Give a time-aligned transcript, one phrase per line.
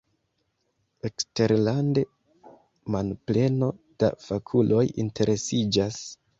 [1.09, 2.05] Eksterlande
[2.97, 3.71] manpleno
[4.05, 6.05] da fakuloj interesiĝas.